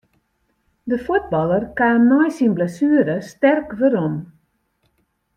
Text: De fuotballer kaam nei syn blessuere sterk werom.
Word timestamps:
De 0.89 0.97
fuotballer 1.05 1.63
kaam 1.77 2.01
nei 2.09 2.29
syn 2.37 2.53
blessuere 2.57 3.17
sterk 3.31 3.67
werom. 3.79 4.15